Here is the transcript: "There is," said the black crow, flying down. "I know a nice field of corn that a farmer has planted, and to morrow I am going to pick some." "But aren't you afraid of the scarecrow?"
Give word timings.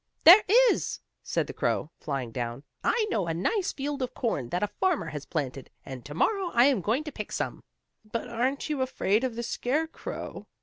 "There 0.23 0.41
is," 0.71 0.99
said 1.21 1.45
the 1.45 1.53
black 1.53 1.59
crow, 1.59 1.91
flying 1.99 2.31
down. 2.31 2.63
"I 2.83 3.05
know 3.11 3.27
a 3.27 3.35
nice 3.35 3.71
field 3.71 4.01
of 4.01 4.15
corn 4.15 4.49
that 4.49 4.63
a 4.63 4.67
farmer 4.67 5.09
has 5.09 5.27
planted, 5.27 5.69
and 5.85 6.03
to 6.05 6.15
morrow 6.15 6.49
I 6.55 6.63
am 6.65 6.81
going 6.81 7.03
to 7.03 7.11
pick 7.11 7.31
some." 7.31 7.61
"But 8.03 8.27
aren't 8.27 8.67
you 8.67 8.81
afraid 8.81 9.23
of 9.23 9.35
the 9.35 9.43
scarecrow?" 9.43 10.47